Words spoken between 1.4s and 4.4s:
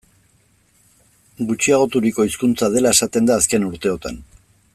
Gutxiagoturiko hizkuntza dela esaten da azken urteotan.